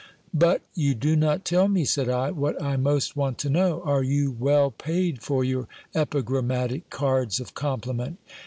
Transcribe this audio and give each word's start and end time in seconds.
But 0.33 0.63
you 0.73 0.95
do 0.95 1.15
not 1.15 1.45
tell 1.45 1.67
me, 1.67 1.85
said 1.85 2.09
I, 2.09 2.31
what 2.31 2.59
I 2.59 2.75
most 2.75 3.15
want 3.15 3.37
to 3.37 3.51
know. 3.51 3.83
Are 3.83 4.01
you 4.01 4.31
well 4.39 4.71
paid 4.71 5.21
for 5.21 5.43
your 5.43 5.67
epigrammatic 5.93 6.89
cards 6.89 7.39
of 7.39 7.53
compliment? 7.53 8.17